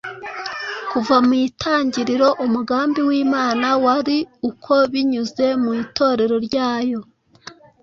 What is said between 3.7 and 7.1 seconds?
wari uko binyuze mu Itorero ryayo,